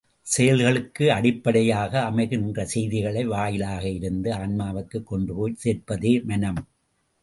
செயல்களுக்கு 0.27 1.11
அடிப்படையாக 1.11 2.01
அமைகின்ற 2.01 2.65
செய்திகளை, 2.65 3.23
வாயிலாக 3.25 3.89
இருந்து 3.89 4.33
ஆன்மாவுக்குக் 4.33 5.07
கொண்டுபோய்ச் 5.07 5.63
சேர்ப்பதும் 5.63 6.25
மனமே! 6.25 6.63